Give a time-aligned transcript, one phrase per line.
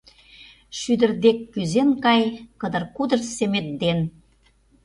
[0.79, 2.21] …Шӱдыр дек Кӱзен кай
[2.59, 3.99] кыдыр-кудыр семет ден.